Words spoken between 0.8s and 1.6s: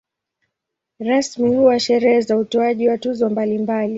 Rasmi